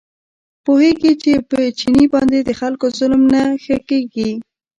پوهېږي 0.65 1.13
چې 1.23 1.31
په 1.49 1.57
چیني 1.79 2.05
باندې 2.13 2.39
د 2.43 2.49
خلکو 2.59 2.85
ظلم 2.97 3.23
نه 3.33 3.43
ښه 3.63 3.77
کېږي. 3.89 4.31